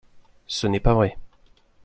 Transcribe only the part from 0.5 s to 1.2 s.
n’est pas vrai.